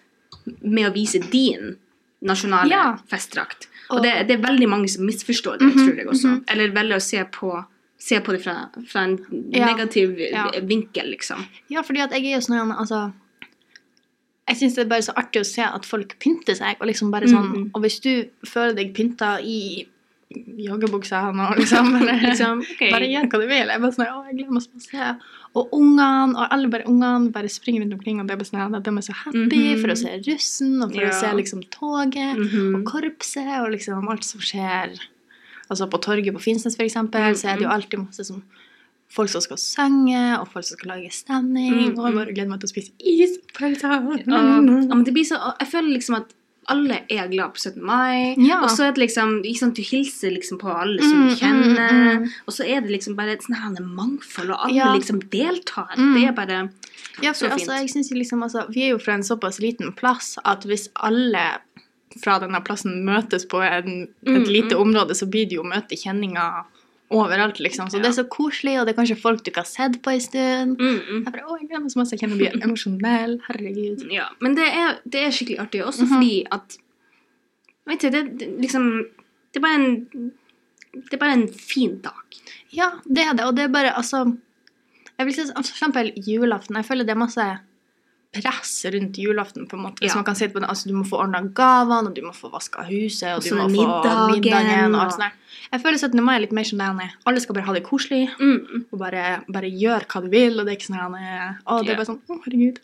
med 0.62 0.86
å 0.86 0.94
vise 0.94 1.18
din 1.18 1.76
nasjonale 2.22 2.70
Ja. 2.70 2.96
festdrakt. 3.10 3.66
Og, 3.90 3.96
Og- 3.98 4.02
det, 4.04 4.28
det 4.28 4.38
er 4.38 4.46
veldig 4.46 4.68
mange 4.68 4.88
som 4.88 5.04
misforstår 5.04 5.58
det, 5.58 5.66
Mhm, 5.74 5.78
tror 5.82 5.96
jeg 5.96 6.06
også. 6.06 6.28
mhm. 6.28 6.44
Eller 6.48 6.70
velger 6.70 6.96
å 6.96 7.02
se 7.02 7.24
på, 7.24 7.64
se 8.00 8.16
på 8.24 8.32
det 8.32 8.40
fra, 8.42 8.54
fra 8.88 9.02
en 9.04 9.18
negativ 9.52 10.14
vinkel, 10.68 11.10
liksom. 11.12 11.42
Ja, 11.68 11.82
fordi 11.84 12.00
at 12.06 12.14
jeg 12.16 12.24
er 12.30 12.38
jo 12.38 12.44
sånn 12.46 12.72
altså 12.72 13.12
Jeg 14.48 14.56
syns 14.58 14.74
det 14.74 14.82
er 14.86 14.88
bare 14.90 15.04
så 15.06 15.12
artig 15.20 15.42
å 15.44 15.46
se 15.46 15.62
at 15.62 15.84
folk 15.86 16.16
pynter 16.18 16.56
seg. 16.58 16.80
Og 16.80 16.88
liksom 16.88 17.12
bare 17.12 17.28
sånn 17.30 17.50
mm. 17.52 17.66
Og 17.76 17.84
hvis 17.84 18.00
du 18.02 18.12
føler 18.48 18.74
deg 18.74 18.94
pynta 18.96 19.36
i 19.46 19.84
joggebuksa 20.30 21.20
nå, 21.34 21.46
liksom, 21.58 21.92
eller 22.00 22.18
Liksom, 22.24 22.64
okay. 22.64 22.90
Bare 22.94 23.06
gjør 23.10 23.28
hva 23.30 23.40
du 23.42 23.46
vil. 23.50 23.70
Jeg 23.74 23.82
bare 23.84 23.94
sånn, 23.94 24.08
å, 24.10 24.24
jeg 24.30 24.36
gleder 24.40 24.56
meg 24.56 24.64
så 24.64 24.80
masse. 24.80 25.12
Og 25.58 25.72
ungene, 25.74 26.34
og 26.38 26.44
alle 26.54 26.70
bare 26.70 26.86
ungene 26.90 27.32
bare 27.34 27.50
springer 27.50 27.82
rundt 27.84 27.96
omkring, 27.98 28.20
og 28.22 28.28
det 28.28 28.34
er 28.36 28.42
bare 28.42 28.50
sånn, 28.50 28.76
de 28.86 28.92
er 28.96 29.06
så 29.06 29.16
happy 29.24 29.62
Mhm. 29.64 29.80
for 29.82 29.90
å 29.94 29.96
se 29.98 30.12
russen, 30.28 30.76
og 30.84 30.92
for 30.94 31.02
Ja. 31.02 31.10
å 31.10 31.20
se 31.20 31.32
liksom 31.34 31.62
toget, 31.74 32.38
Mhm. 32.38 32.74
og 32.76 32.84
korpset, 32.86 33.50
og 33.62 33.72
liksom 33.74 34.08
alt 34.08 34.24
som 34.24 34.40
skjer. 34.40 34.94
Altså 35.70 35.86
på 35.90 36.00
torget 36.02 36.34
på 36.34 36.40
Finnsnes, 36.42 36.76
for 36.76 36.82
eksempel, 36.84 37.36
så 37.38 37.48
er 37.52 37.56
det 37.56 37.62
jo 37.62 37.68
Mhm. 37.68 37.74
alltid 37.76 37.98
masse 38.06 38.24
som 38.26 38.42
folk 39.08 39.28
som 39.28 39.40
skal 39.40 39.56
synge, 39.58 40.38
og 40.40 40.48
folk 40.48 40.64
som 40.64 40.76
skal 40.78 40.88
lage 40.96 41.10
stemning, 41.12 41.72
Mm, 41.94 41.98
og 41.98 42.06
jeg 42.06 42.14
bare 42.14 42.34
gleder 42.34 42.48
meg 42.48 42.60
til 42.60 42.68
å 42.68 42.72
spise 42.74 42.90
is. 43.00 43.38
pølser. 43.54 44.24
Ja, 44.26 44.60
men 44.60 45.04
det 45.04 45.14
blir 45.14 45.24
så, 45.24 45.38
jeg 45.60 45.68
føler 45.68 45.94
liksom 45.96 46.16
at 46.16 46.34
alle 46.68 47.00
er 47.10 47.26
glad 47.28 47.54
på 47.54 47.58
17. 47.58 47.82
mai. 47.82 48.36
Ja. 48.38 48.60
Og 48.62 48.68
så 48.70 48.84
er 48.86 48.92
det 48.92 48.98
liksom, 49.08 49.42
liksom 49.42 49.74
du 49.74 49.82
hilser 49.82 50.30
liksom 50.30 50.58
på 50.60 50.68
alle 50.70 51.02
som 51.02 51.26
du 51.28 51.34
Mm, 51.34 51.36
kjenner. 51.40 51.90
mm, 51.90 52.22
mm. 52.22 52.28
Og 52.46 52.54
så 52.54 52.64
er 52.68 52.80
det 52.82 52.90
liksom 52.90 53.16
bare 53.16 53.30
et 53.32 53.40
sånn 53.42 53.76
mangfold, 53.96 54.50
og 54.50 54.58
alle 54.64 54.74
Ja. 54.74 54.94
liksom 54.94 55.18
deltar. 55.30 55.88
Mm. 55.96 56.14
Det 56.14 56.28
er 56.28 56.32
bare 56.32 56.70
Ja, 57.22 57.32
for 57.32 57.46
Så 57.48 57.52
altså, 57.52 57.72
jeg 57.80 57.88
synes 57.90 58.10
liksom, 58.12 58.42
altså, 58.42 58.66
vi 58.72 58.82
er 58.84 58.90
jo 58.90 58.98
fra 58.98 59.14
en 59.14 59.22
såpass 59.22 59.58
liten 59.60 59.92
plass 59.92 60.38
at 60.44 60.62
hvis 60.62 60.88
alle 60.96 61.58
fra 62.18 62.38
denne 62.42 62.58
plassen 62.64 63.04
møtes 63.06 63.44
på 63.46 63.60
en, 63.62 64.02
et 64.26 64.26
Mm, 64.26 64.44
lite 64.50 64.74
mm. 64.74 64.80
område, 64.82 65.14
så 65.14 65.26
blir 65.30 65.46
det 65.48 65.56
jo 65.60 65.62
møte 65.62 65.94
kjenninger 65.96 66.64
overalt, 67.10 67.58
liksom. 67.60 67.88
Så 67.90 67.96
Ja. 67.98 68.02
det 68.02 68.08
er 68.10 68.22
så 68.22 68.28
koselig, 68.28 68.78
og 68.80 68.86
det 68.86 68.94
er 68.94 69.02
kanskje 69.02 69.16
folk 69.20 69.42
du 69.44 69.50
ikke 69.50 69.62
har 69.62 69.70
sett 69.70 70.00
på 70.02 70.10
en 70.12 70.20
stund. 70.20 70.76
mm, 70.78 71.00
mm. 71.10 71.24
Jeg 71.24 71.32
bare, 71.32 71.44
å, 71.46 71.56
jeg 71.60 71.68
gleder 71.68 71.82
meg 71.82 71.90
så 71.90 71.98
masse, 71.98 72.12
jeg 72.14 72.20
kjenner 72.20 72.36
blir 72.38 72.52
emosjonell, 72.66 73.40
herregud. 73.48 74.04
Ja, 74.12 74.28
men 74.40 74.54
det 74.54 74.66
er, 74.68 74.98
det 75.06 75.20
er 75.26 75.30
skikkelig 75.30 75.58
artig, 75.60 75.82
også 75.84 76.02
Mhm. 76.06 76.12
fordi 76.14 76.46
at 76.50 76.78
Vet 77.86 78.00
du, 78.00 78.10
det, 78.10 78.38
det 78.38 78.48
liksom 78.60 79.06
Det 79.52 79.56
er 79.56 79.60
bare 79.60 79.74
en 79.74 80.30
Det 80.94 81.14
er 81.14 81.18
bare 81.18 81.32
en 81.32 81.48
fin 81.48 82.00
dag. 82.02 82.38
Ja, 82.72 82.90
det 83.08 83.18
er 83.24 83.34
det, 83.34 83.44
og 83.46 83.54
det 83.56 83.64
er 83.64 83.68
bare, 83.68 83.92
altså, 83.96 84.36
jeg 85.18 85.26
vil 85.26 85.34
si, 85.34 85.42
for 85.52 85.60
eksempel 85.62 86.12
julaften, 86.16 86.76
jeg 86.76 86.84
føler 86.84 87.04
det 87.04 87.10
er 87.10 87.18
masse 87.18 87.58
press 88.32 88.84
rundt 88.94 89.16
julaften, 89.18 89.66
på 89.66 89.74
en 89.76 89.82
måte. 89.82 90.04
Ja. 90.06 90.14
man 90.14 90.24
kan 90.24 90.36
si 90.38 90.46
det 90.46 90.52
på 90.54 90.60
den, 90.60 90.68
altså, 90.70 90.86
du 90.88 90.94
må 90.94 91.02
få 91.04 91.18
ordnet 91.18 91.52
gavene, 91.54 92.08
og 92.08 92.14
du 92.14 92.22
må 92.22 92.30
få 92.32 92.50
vaska 92.52 92.84
huset, 92.86 93.34
og 93.36 93.42
du 93.42 93.56
må 93.58 93.66
middagen, 93.68 94.02
få 94.04 94.36
middagen, 94.36 94.94
og 94.94 95.00
alt 95.02 95.12
sånt 95.16 95.24
der. 95.26 95.32
Jeg 95.72 95.82
føler 95.82 95.98
17. 95.98 96.22
mai 96.24 96.36
er 96.36 96.40
litt 96.44 96.52
mer 96.52 96.62
sånn 96.68 96.78
der, 97.00 97.10
alle 97.26 97.40
skal 97.42 97.54
bare 97.58 97.64
ha 97.66 97.72
det 97.74 97.82
koselig, 97.82 98.28
Mm. 98.38 98.84
og 98.92 98.98
bare, 98.98 99.42
bare 99.48 99.70
gjøre 99.70 100.06
hva 100.06 100.22
du 100.22 100.28
vil, 100.30 100.60
og 100.60 100.66
det 100.66 100.72
er 100.72 100.78
ikke 100.78 100.90
sånn 100.92 101.02
å, 101.66 101.82
det 101.82 101.90
er 101.90 101.96
bare 101.96 102.06
sånn, 102.06 102.20
å, 102.30 102.40
herregud. 102.46 102.78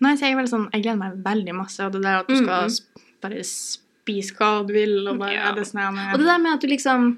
Nei, 0.00 0.14
så 0.16 0.20
jeg 0.26 0.32
er 0.32 0.40
veldig 0.42 0.52
sånn, 0.52 0.68
jeg 0.72 0.82
gleder 0.82 0.98
meg 0.98 1.22
veldig 1.24 1.54
masse, 1.56 1.80
og 1.80 1.92
det 1.92 2.02
der 2.02 2.18
at 2.20 2.28
du 2.28 2.36
skal 2.36 2.68
Mm. 2.68 2.76
sp- 2.76 3.02
bare 3.22 3.40
spise 3.44 4.34
hva 4.36 4.66
du 4.66 4.72
vil, 4.74 5.08
og 5.08 5.18
bare, 5.18 5.32
Ja. 5.34 5.52
det 5.52 5.60
er 5.62 5.70
sånn 5.72 5.96
her, 5.96 6.12
Og 6.12 6.18
det 6.18 6.26
der 6.26 6.38
med 6.38 6.52
at 6.52 6.60
du 6.60 6.66
liksom 6.68 7.16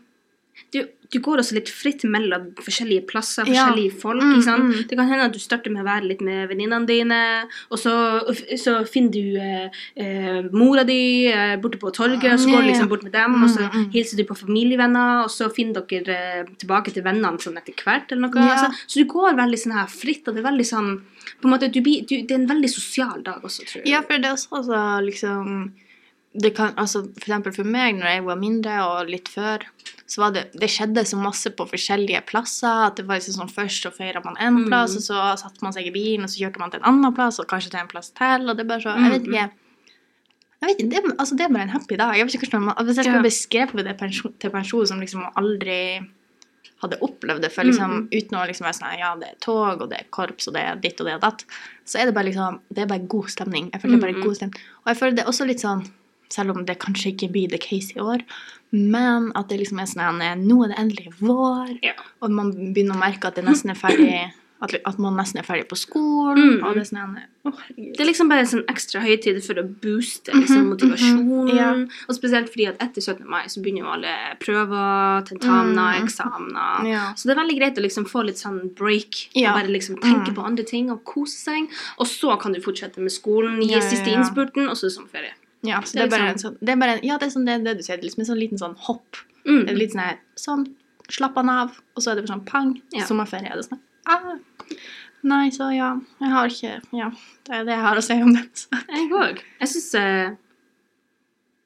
du, 0.75 0.79
du 1.13 1.19
går 1.23 1.39
også 1.43 1.55
litt 1.55 1.69
fritt 1.71 2.03
mellom 2.11 2.49
forskjellige 2.63 3.05
plasser, 3.07 3.47
Ja. 3.47 3.67
forskjellige 3.69 3.93
folk. 4.03 4.23
Mm, 4.23 4.33
ikke 4.35 4.45
sant? 4.47 4.65
mm. 4.65 4.89
Det 4.91 4.97
kan 4.99 5.09
hende 5.11 5.25
at 5.29 5.33
du 5.37 5.39
starter 5.39 5.71
med 5.71 5.83
å 5.85 5.87
være 5.87 6.09
litt 6.11 6.21
med 6.27 6.49
venninnene 6.51 6.87
dine, 6.89 7.19
og 7.71 7.79
så, 7.79 7.93
så 8.59 8.77
finner 8.91 9.13
du 9.15 9.37
eh, 9.39 9.69
eh, 9.97 10.41
mora 10.53 10.83
di 10.89 11.27
eh, 11.31 11.55
borte 11.63 11.79
på 11.79 11.93
torget, 11.95 12.25
og 12.33 12.41
så 12.43 12.51
går 12.51 12.63
du 12.63 12.63
Ja, 12.63 12.65
ja. 12.65 12.71
liksom 12.73 12.89
bort 12.91 13.05
med 13.07 13.13
dem, 13.15 13.39
og 13.43 13.49
så 13.51 13.63
Mm, 13.65 13.71
mm. 13.85 13.91
hilser 13.95 14.17
du 14.19 14.25
på 14.29 14.37
familievenner, 14.37 15.25
og 15.25 15.31
så 15.31 15.49
finner 15.55 15.85
dere 15.91 16.19
eh, 16.41 16.45
tilbake 16.59 16.93
til 16.95 17.03
vennene 17.07 17.39
sånn 17.41 17.57
etter 17.59 17.75
hvert. 17.85 18.11
eller 18.13 18.29
noe. 18.29 18.43
Ja. 18.45 18.55
Altså, 18.59 18.85
så 18.87 19.01
du 19.01 19.07
går 19.11 19.35
veldig 19.39 19.59
sånn 19.59 19.73
her 19.79 19.87
fritt, 19.87 20.27
og 20.29 20.35
det 20.35 20.43
er 20.45 20.51
veldig 20.51 20.67
sånn 20.67 20.91
på 21.41 21.49
en 21.49 21.55
måte, 21.55 21.71
du 21.73 21.81
du, 21.81 21.91
Det 22.05 22.31
er 22.31 22.35
en 22.41 22.47
veldig 22.51 22.69
sosial 22.71 23.23
dag 23.25 23.41
også, 23.43 23.65
tror 23.65 23.81
jeg. 23.83 23.89
Ja, 23.95 24.03
for 24.03 24.19
det 24.19 24.29
er 24.29 24.33
også 24.37 24.49
altså, 24.61 25.01
liksom 25.07 25.73
det 26.37 26.55
kan, 26.57 26.73
altså, 26.77 27.03
For 27.15 27.29
eksempel 27.31 27.55
for 27.55 27.65
meg, 27.65 27.95
når 27.95 28.07
jeg 28.11 28.25
var 28.25 28.37
mindre 28.37 28.73
og 28.83 29.09
litt 29.09 29.29
før, 29.29 29.59
så 30.07 30.19
var 30.19 30.31
det 30.33 30.53
Det 30.53 30.69
skjedde 30.69 31.05
så 31.07 31.17
masse 31.17 31.47
på 31.55 31.67
forskjellige 31.71 32.25
plasser. 32.27 32.87
At 32.89 32.97
det 32.97 33.07
var 33.07 33.17
liksom 33.21 33.37
sånn 33.39 33.53
Først 33.55 33.83
så 33.87 33.93
feira 33.95 34.23
man 34.25 34.35
én 34.37 34.65
Mm. 34.65 34.69
plass, 34.69 34.97
og 34.97 35.03
så 35.03 35.39
satte 35.39 35.63
man 35.63 35.73
seg 35.73 35.87
i 35.87 35.91
bilen, 35.95 36.25
og 36.25 36.29
så 36.31 36.41
kjørte 36.43 36.59
man 36.59 36.71
til 36.71 36.81
en 36.81 36.87
annen 36.91 37.15
plass, 37.15 37.39
og 37.39 37.47
kanskje 37.47 37.71
til 37.71 37.81
en 37.81 37.89
plass 37.89 38.11
til. 38.11 38.49
Og 38.51 38.57
det 38.57 38.65
er 38.65 38.69
bare 38.69 38.81
så 38.83 38.97
Jeg 38.99 39.11
vet 39.13 39.23
Mm, 39.29 39.35
ikke. 39.35 39.51
Jeg 40.65 40.69
vet 40.71 40.79
ikke, 40.81 40.91
det, 40.91 41.17
altså, 41.19 41.37
det 41.37 41.45
er 41.45 41.53
bare 41.53 41.63
en 41.63 41.69
happy 41.77 41.97
dag. 41.97 42.17
Jeg 42.17 42.27
vet 42.27 42.35
ikke 42.35 42.49
hvordan 42.51 42.63
man, 42.65 42.75
Hvis 42.87 42.97
jeg 42.97 43.05
skulle 43.05 43.23
beskrevet 43.23 43.85
det 43.85 43.97
pensjon, 43.99 44.33
til 44.41 44.51
pensjon 44.51 44.87
som 44.87 45.01
liksom 45.01 45.25
aldri 45.37 46.01
hadde 46.83 46.99
opplevd 47.01 47.41
det 47.43 47.53
før, 47.53 47.65
liksom, 47.71 47.91
Mm. 47.91 48.09
uten 48.13 48.39
å 48.39 48.47
liksom 48.49 48.67
være 48.67 48.79
sånn 48.81 48.99
Ja, 48.99 49.15
det 49.17 49.29
er 49.29 49.35
tog, 49.41 49.81
og 49.83 49.89
det 49.91 49.99
er 50.01 50.05
korps, 50.11 50.49
og 50.49 50.55
det 50.55 50.63
er 50.63 50.75
ditt 50.77 51.01
og 51.01 51.07
det 51.07 51.15
og 51.15 51.21
datt. 51.21 51.45
Så 51.87 52.01
er 52.01 52.07
det 52.07 52.15
bare 52.15 52.25
liksom 52.27 52.61
Det 52.73 52.83
er 52.83 52.87
bare 52.87 53.07
god 53.07 53.29
stemning. 53.31 53.71
Jeg 53.73 53.81
føler 53.83 54.01
det 54.01 54.03
er 54.03 54.07
bare 54.13 54.17
Mm. 54.21 54.25
god 54.25 54.37
stemning. 54.37 54.61
Og 54.85 54.87
jeg 54.89 54.97
føler 54.97 55.15
det 55.17 55.25
er 55.25 55.29
også 55.31 55.47
litt 55.47 55.61
sånn 55.61 55.91
Selv 56.31 56.51
om 56.57 56.65
det 56.65 56.79
kanskje 56.79 57.13
ikke 57.15 57.31
blir 57.33 57.49
the 57.51 57.59
case 57.59 57.93
i 57.97 58.01
år. 58.01 58.23
Men 58.73 59.31
at 59.37 59.49
det 59.49 59.61
liksom 59.61 59.79
er 59.81 59.87
sånn 59.87 60.47
nå 60.47 60.65
er 60.65 60.69
det 60.69 60.79
endelig 60.79 61.13
vår, 61.21 61.79
Ja. 61.83 61.93
og 62.23 62.31
man 62.31 62.51
begynner 62.75 62.95
å 62.97 62.99
merke 62.99 63.27
at 63.27 63.37
det 63.37 63.45
nesten 63.45 63.71
er 63.71 63.75
ferdig 63.75 64.33
at, 64.65 64.99
man 64.99 65.15
nesten 65.19 65.39
er 65.41 65.45
ferdig 65.45 65.67
på 65.69 65.77
skolen. 65.77 66.39
Mm. 66.59 66.65
Og 66.65 66.75
det 66.75 66.83
er 66.83 66.89
sånn 66.89 67.01
herregud. 67.03 67.95
Det 67.97 68.01
er 68.01 68.07
liksom 68.09 68.29
bare 68.31 68.45
en 68.45 68.47
sånn 68.47 68.65
ekstra 68.71 69.03
høytid 69.05 69.43
for 69.45 69.61
å 69.61 69.65
booste 69.83 70.33
liksom, 70.33 70.71
motivasjonen. 70.73 71.27
motivasjonen. 71.27 71.51
-hmm. 71.51 71.57
ja. 71.91 71.97
Og 72.09 72.15
spesielt 72.17 72.49
fordi 72.49 72.67
at 72.69 72.81
etter 72.81 73.03
17. 73.03 73.27
mai 73.29 73.45
så 73.49 73.61
begynner 73.61 73.81
jo 73.85 73.93
alle 73.93 74.15
prøver, 74.41 75.25
tentamener, 75.29 76.01
Mm. 76.01 76.05
eksamener. 76.05 76.89
Ja. 76.91 77.13
Så 77.15 77.29
det 77.29 77.37
er 77.37 77.43
veldig 77.43 77.59
greit 77.59 77.79
å 77.79 77.83
liksom 77.83 78.05
få 78.07 78.25
litt 78.25 78.37
sånn 78.39 78.75
break. 78.75 79.29
Ja. 79.35 79.53
Og 79.53 79.61
bare 79.61 79.69
liksom 79.73 79.97
tenke 80.01 80.29
Mm. 80.31 80.35
på 80.35 80.45
andre 80.47 80.65
ting 80.65 80.91
og 80.91 81.05
kose 81.05 81.37
seg. 81.37 81.69
Og 81.99 82.07
så 82.07 82.41
kan 82.41 82.53
du 82.53 82.61
fortsette 82.61 82.99
med 82.99 83.11
skolen, 83.13 83.61
gi 83.61 83.81
siste 83.81 84.07
innspurten, 84.09 84.69
og 84.69 84.77
så 84.77 84.89
sommerferie. 84.91 85.33
Ja, 85.65 85.81
så 85.81 85.95
Det 85.97 86.03
er 86.05 86.11
bare, 86.13 86.29
liksom- 86.29 86.33
en 86.33 86.43
sånn, 86.45 86.59
det 86.61 86.73
er 86.75 86.77
bare 86.83 87.01
Ja, 87.03 87.19
det 87.19 87.27
er 87.27 87.33
sånn 87.39 87.47
det, 87.47 87.59
det 87.65 87.77
du 87.79 87.83
sier. 87.83 87.97
Det 87.97 88.05
er 88.05 88.09
liksom 88.11 88.21
en 88.25 88.31
sånn 88.31 88.41
liten 88.43 88.59
sånn 88.61 88.77
hopp. 88.87 89.17
Mm. 89.47 89.67
Det 89.67 89.71
er 89.75 89.79
litt 89.81 89.93
sånn 89.95 90.05
her 90.05 90.19
Sånn, 90.37 90.67
slapp 91.09 91.35
han 91.37 91.49
av. 91.49 91.81
Og 91.97 92.03
så 92.03 92.11
er 92.13 92.15
det 92.17 92.27
bare 92.27 92.37
sånn 92.39 92.47
pang. 92.47 92.81
Ja. 92.93 93.05
Sommerferie 93.09 93.51
er 93.51 93.57
det 93.57 93.65
sånn 93.69 93.81
ah. 94.07 94.37
Nei, 95.25 95.49
så 95.51 95.71
ja. 95.75 95.99
Jeg 96.21 96.31
har 96.31 96.47
ikke 96.49 96.83
Ja, 96.93 97.11
det 97.45 97.55
er 97.55 97.65
det 97.65 97.73
jeg 97.75 97.81
har 97.81 97.97
å 97.97 98.03
si 98.03 98.13
om 98.23 98.33
det. 98.35 98.67
Jeg 98.89 99.11
òg. 99.11 99.41
Jeg 99.61 99.69
syns 99.69 99.95
eh, 99.95 100.31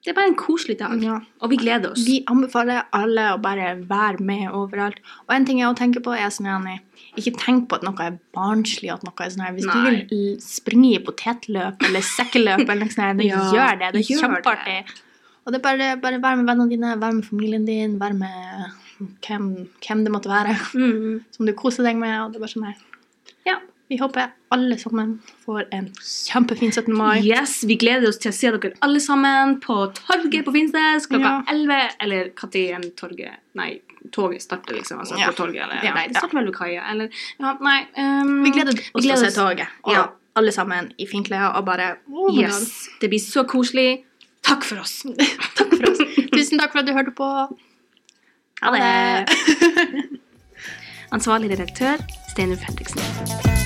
det 0.05 0.13
er 0.13 0.15
bare 0.17 0.31
en 0.31 0.37
koselig 0.39 0.77
dag. 0.79 0.93
Ja. 1.03 1.17
Og 1.43 1.51
vi 1.51 1.57
gleder 1.61 1.91
oss. 1.91 2.05
Vi 2.07 2.21
anbefaler 2.31 2.85
alle 2.95 3.25
å 3.35 3.41
bare 3.43 3.73
være 3.89 4.23
med 4.25 4.53
overalt. 4.55 5.01
Og 5.27 5.35
en 5.35 5.45
ting 5.49 5.59
jeg 5.59 5.67
også 5.69 5.81
tenker 5.83 6.05
på, 6.07 6.15
er 6.15 6.31
sånn 6.33 6.47
her 6.47 6.79
Ikke 7.19 7.33
tenk 7.37 7.67
på 7.69 7.77
at 7.81 7.83
noe 7.85 8.05
er 8.07 8.17
barnslig. 8.37 8.93
At 8.95 9.03
noe 9.05 9.13
er 9.27 9.33
sånn 9.35 9.43
her 9.45 9.57
Hvis 9.57 9.67
Nei. 9.67 9.75
du 9.75 10.15
vil 10.15 10.39
springe 10.41 10.93
i 10.95 11.03
potetløp 11.05 11.83
eller 11.89 12.07
sekkeløp, 12.07 12.63
eller 12.63 12.87
noe 12.87 12.95
sånt, 12.95 13.25
Ja, 13.27 13.43
gjør 13.53 13.79
det. 13.83 13.93
Det 13.97 14.05
er 14.05 14.21
kjempeartig. 14.23 14.79
Og 15.45 15.53
det 15.53 15.59
er 15.59 15.65
bare, 15.67 15.89
bare 16.01 16.21
være 16.23 16.37
med 16.43 16.47
vennene 16.53 16.71
dine, 16.71 16.95
være 17.01 17.19
med 17.19 17.25
familien 17.27 17.65
din, 17.67 17.99
være 18.01 18.15
med 18.21 19.09
hvem, 19.27 19.45
hvem 19.83 20.05
det 20.07 20.13
måtte 20.15 20.31
være 20.31 20.55
Mm. 20.79 21.25
som 21.35 21.47
du 21.47 21.53
koser 21.59 21.83
deg 21.89 21.97
med. 21.99 22.15
Og 22.23 22.33
det 22.33 22.39
er 22.39 22.47
bare 22.47 22.55
sånn 22.55 22.69
her 22.71 22.79
Ja. 23.51 23.59
Vi 23.89 23.97
håper 23.97 24.27
alle 24.53 24.77
sammen 24.79 25.15
får 25.45 25.65
en 25.73 25.87
kjempefin 26.05 26.73
17. 26.73 26.93
mai. 26.97 27.21
Yes, 27.25 27.63
Vi 27.65 27.77
gleder 27.81 28.09
oss 28.09 28.19
til 28.21 28.29
å 28.33 28.35
se 28.37 28.51
dere 28.53 28.75
alle 28.85 29.01
sammen 29.01 29.55
på 29.65 29.77
torget 29.97 30.45
på 30.45 30.53
Finnsnes 30.53 31.07
klokka 31.09 31.31
Ja. 31.31 31.43
11. 31.49 31.79
Eller 32.01 32.31
når 32.37 32.91
torget 32.97 33.39
Nei, 33.55 33.81
toget 34.13 34.43
starter, 34.43 34.75
liksom. 34.75 34.99
Altså 35.01 35.17
Ja. 35.19 35.31
på 35.31 35.37
torget. 35.37 35.63
Eller, 35.65 35.81
Ja, 35.85 35.95
Nei, 35.95 36.07
det 36.09 36.17
starter 36.17 36.37
vel 36.37 36.45
ved 36.47 36.55
kaia. 36.55 36.85
Eller 36.91 37.09
ja, 37.41 37.57
nei 37.61 37.87
um, 37.97 38.45
Vi 38.45 38.51
gleder 38.51 38.73
oss 38.95 39.03
til 39.05 39.13
å 39.13 39.17
se 39.17 39.31
toget. 39.41 39.69
Og 39.85 39.93
Ja. 39.95 40.07
alle 40.37 40.53
sammen 40.53 40.93
i 40.99 41.07
finklær 41.07 41.57
og 41.57 41.65
bare 41.65 41.97
oh 42.13 42.31
Yes. 42.39 42.89
Det 43.01 43.09
blir 43.09 43.21
så 43.21 43.45
koselig. 43.47 44.05
Takk 44.43 44.65
for 44.65 44.77
oss. 44.81 45.03
Takk 45.57 45.75
for 45.77 45.91
oss. 45.91 45.99
Tusen 46.33 46.59
takk 46.59 46.73
for 46.73 46.79
at 46.81 46.87
du 46.87 46.93
hørte 46.93 47.11
på. 47.11 47.59
Ha 48.63 48.71
det. 48.71 49.29
Ansvarlig 51.11 51.51
redaktør 51.51 51.97
Steinar 52.29 52.57
Fredriksen. 52.57 53.58